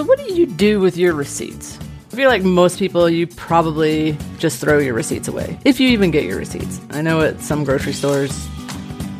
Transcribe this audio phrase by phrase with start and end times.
[0.00, 1.78] So, what do you do with your receipts?
[2.10, 6.10] I feel like most people, you probably just throw your receipts away, if you even
[6.10, 6.80] get your receipts.
[6.88, 8.48] I know at some grocery stores,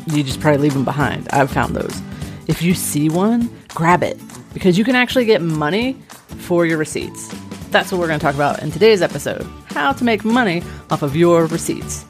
[0.07, 1.29] you just probably leave them behind.
[1.29, 2.01] I've found those.
[2.47, 4.19] If you see one, grab it
[4.55, 6.01] because you can actually get money
[6.39, 7.27] for your receipts.
[7.69, 11.03] That's what we're going to talk about in today's episode how to make money off
[11.03, 12.07] of your receipts.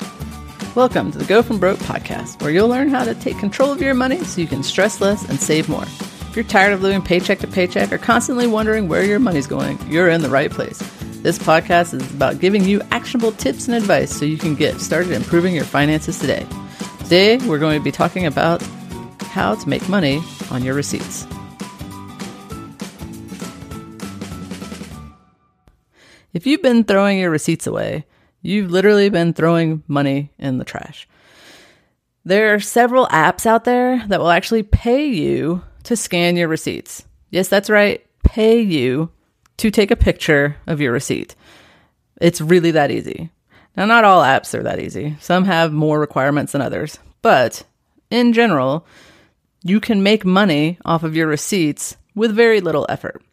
[0.76, 3.82] Welcome to the Go From Broke podcast, where you'll learn how to take control of
[3.82, 5.84] your money so you can stress less and save more.
[6.32, 9.78] If you're tired of living paycheck to paycheck or constantly wondering where your money's going,
[9.90, 10.78] you're in the right place.
[11.22, 15.12] This podcast is about giving you actionable tips and advice so you can get started
[15.12, 16.48] improving your finances today.
[17.00, 18.62] Today, we're going to be talking about
[19.24, 21.28] how to make money on your receipts.
[26.32, 28.06] If you've been throwing your receipts away,
[28.42, 31.10] you've literally been throwing money in the trash.
[32.24, 37.06] There are several apps out there that will actually pay you to scan your receipts.
[37.30, 39.12] Yes, that's right, pay you
[39.58, 41.36] to take a picture of your receipt.
[42.20, 43.30] It's really that easy.
[43.76, 45.16] Now, not all apps are that easy.
[45.22, 47.64] Some have more requirements than others, but
[48.10, 48.86] in general,
[49.64, 53.24] you can make money off of your receipts with very little effort.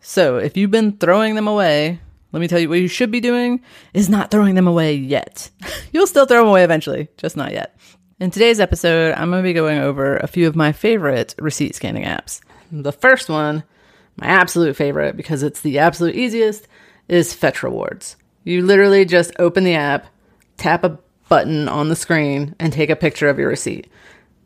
[0.00, 2.00] So, if you've been throwing them away,
[2.32, 3.60] let me tell you what you should be doing
[3.94, 5.50] is not throwing them away yet.
[5.92, 7.76] You'll still throw them away eventually, just not yet.
[8.18, 11.74] In today's episode, I'm going to be going over a few of my favorite receipt
[11.74, 12.40] scanning apps.
[12.72, 13.62] The first one,
[14.16, 16.66] my absolute favorite because it's the absolute easiest,
[17.08, 18.16] is Fetch Rewards.
[18.42, 20.06] You literally just open the app,
[20.56, 23.86] tap a button on the screen, and take a picture of your receipt.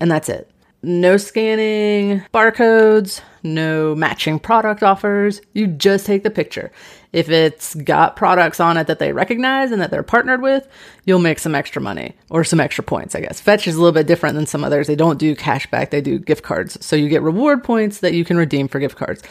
[0.01, 0.51] And that's it.
[0.83, 5.43] No scanning barcodes, no matching product offers.
[5.53, 6.73] You just take the picture.
[7.13, 10.67] If it's got products on it that they recognize and that they're partnered with,
[11.05, 13.41] you'll make some extra money or some extra points, I guess.
[13.41, 14.87] Fetch is a little bit different than some others.
[14.87, 16.83] They don't do cashback, they do gift cards.
[16.85, 19.23] So you get reward points that you can redeem for gift cards.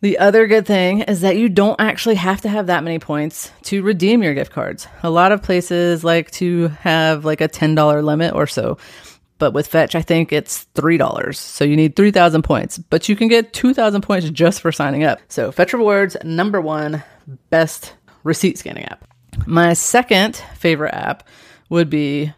[0.00, 3.52] The other good thing is that you don't actually have to have that many points
[3.64, 4.88] to redeem your gift cards.
[5.02, 8.78] A lot of places like to have like a $10 limit or so.
[9.40, 11.34] But with Fetch, I think it's $3.
[11.34, 15.18] So you need 3,000 points, but you can get 2,000 points just for signing up.
[15.28, 17.02] So Fetch Rewards, number one,
[17.48, 19.04] best receipt scanning app.
[19.46, 21.26] My second favorite app
[21.70, 22.32] would be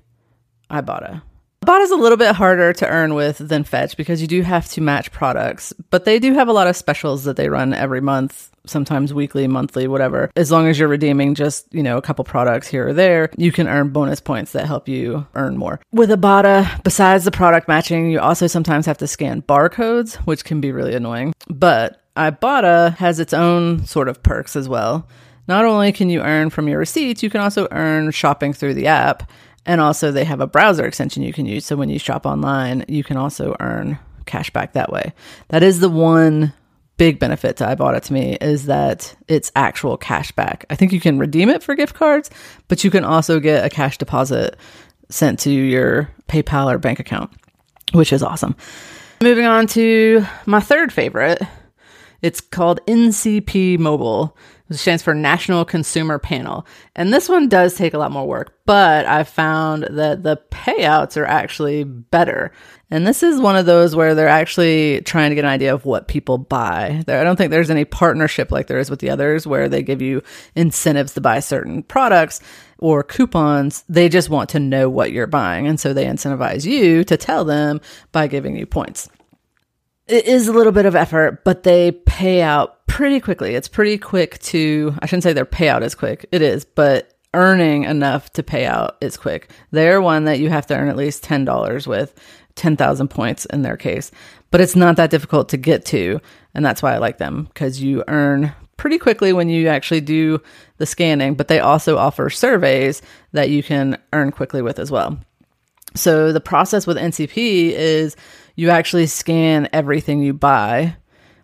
[0.71, 1.23] Ibotta.
[1.63, 4.69] Ibotta is a little bit harder to earn with than Fetch because you do have
[4.71, 8.01] to match products, but they do have a lot of specials that they run every
[8.01, 10.29] month, sometimes weekly, monthly, whatever.
[10.35, 13.53] As long as you're redeeming just, you know, a couple products here or there, you
[13.53, 15.79] can earn bonus points that help you earn more.
[15.93, 20.61] With Ibotta, besides the product matching, you also sometimes have to scan barcodes, which can
[20.61, 21.33] be really annoying.
[21.47, 25.07] But Ibotta has its own sort of perks as well.
[25.47, 28.87] Not only can you earn from your receipts, you can also earn shopping through the
[28.87, 29.31] app.
[29.65, 31.65] And also, they have a browser extension you can use.
[31.65, 35.13] So when you shop online, you can also earn cash back that way.
[35.49, 36.53] That is the one
[36.97, 40.65] big benefit to Ibotta to me is that it's actual cash back.
[40.71, 42.31] I think you can redeem it for gift cards,
[42.69, 44.57] but you can also get a cash deposit
[45.09, 47.31] sent to your PayPal or bank account,
[47.93, 48.57] which is awesome.
[49.21, 51.43] Moving on to my third favorite.
[52.21, 54.37] It's called NCP Mobile
[54.73, 56.67] which stands for National Consumer Panel.
[56.97, 61.17] And this one does take a lot more work, but I found that the payouts
[61.17, 62.53] are actually better.
[62.91, 65.85] And this is one of those where they're actually trying to get an idea of
[65.85, 67.03] what people buy.
[67.07, 70.03] I don't think there's any partnership like there is with the others where they give
[70.03, 70.23] you
[70.55, 72.41] incentives to buy certain products
[72.79, 73.85] or coupons.
[73.89, 75.67] They just want to know what you're buying.
[75.67, 79.09] And so they incentivize you to tell them by giving you points.
[80.09, 83.55] It is a little bit of effort, but they pay out pretty quickly.
[83.55, 86.27] It's pretty quick to, I shouldn't say their payout is quick.
[86.31, 89.51] It is, but earning enough to pay out is quick.
[89.71, 92.15] They're one that you have to earn at least $10 with,
[92.55, 94.11] 10,000 points in their case.
[94.51, 96.21] But it's not that difficult to get to.
[96.55, 100.43] And that's why I like them because you earn pretty quickly when you actually do
[100.77, 103.01] the scanning, but they also offer surveys
[103.33, 105.19] that you can earn quickly with as well.
[105.95, 108.17] So the process with NCP is
[108.55, 110.97] you actually scan everything you buy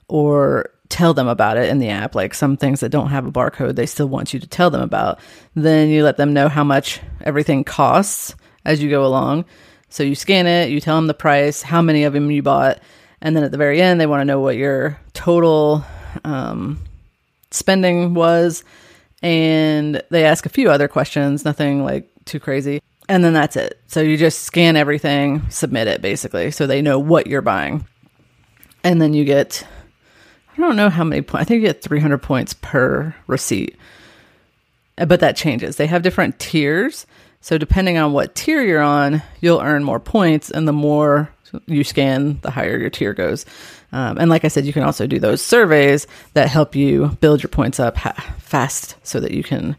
[0.09, 2.15] or tell them about it in the app.
[2.15, 4.81] Like some things that don't have a barcode, they still want you to tell them
[4.81, 5.21] about.
[5.55, 8.35] Then you let them know how much everything costs
[8.65, 9.45] as you go along.
[9.91, 12.81] So you scan it, you tell them the price, how many of them you bought,
[13.21, 15.85] and then at the very end, they want to know what your total
[16.25, 16.79] um,
[17.51, 18.65] spending was.
[19.23, 22.81] And they ask a few other questions, nothing like too crazy.
[23.09, 23.81] And then that's it.
[23.87, 27.87] So you just scan everything, submit it basically, so they know what you're buying.
[28.85, 29.67] And then you get,
[30.59, 33.77] I don't know how many points, I think you get 300 points per receipt.
[34.99, 35.77] Uh, but that changes.
[35.77, 37.07] They have different tiers.
[37.41, 40.51] So depending on what tier you're on, you'll earn more points.
[40.51, 41.31] And the more
[41.67, 43.47] you scan, the higher your tier goes.
[43.93, 47.43] Um, and like I said, you can also do those surveys that help you build
[47.43, 49.77] your points up ha- fast so that you can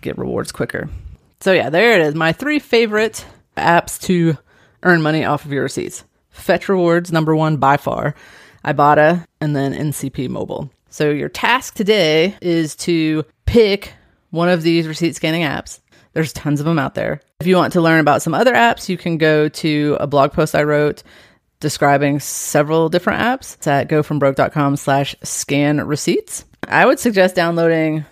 [0.00, 0.88] get rewards quicker.
[1.40, 2.14] So, yeah, there it is.
[2.14, 4.38] My three favorite apps to
[4.84, 8.14] earn money off of your receipts Fetch Rewards, number one by far,
[8.64, 10.70] Ibotta, and then NCP Mobile.
[10.88, 13.94] So, your task today is to pick
[14.30, 15.80] one of these receipt scanning apps.
[16.12, 17.20] There's tons of them out there.
[17.40, 20.32] If you want to learn about some other apps, you can go to a blog
[20.32, 21.02] post I wrote
[21.60, 23.54] describing several different apps.
[23.54, 26.44] It's at gofrombroke.com slash scan receipts.
[26.66, 28.04] I would suggest downloading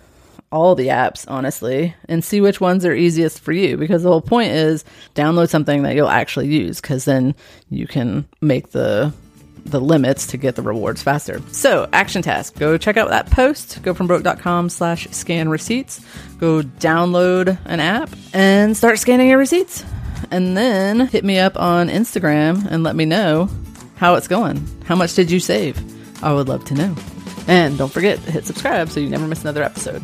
[0.51, 4.23] all the apps, honestly, and see which ones are easiest for you because the whole
[4.23, 4.85] point is
[5.15, 7.35] download something that you'll actually use because then
[7.69, 9.13] you can make the
[9.71, 11.41] the limits to get the rewards faster.
[11.53, 12.59] So, action task.
[12.59, 13.83] Go check out that post.
[13.83, 16.05] Go from broke.com slash scan receipts.
[16.39, 19.85] Go download an app and start scanning your receipts.
[20.31, 23.49] And then hit me up on Instagram and let me know
[23.97, 24.67] how it's going.
[24.85, 25.79] How much did you save?
[26.23, 26.95] I would love to know.
[27.47, 30.03] And don't forget to hit subscribe so you never miss another episode.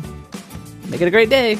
[0.89, 1.59] Make it a great day.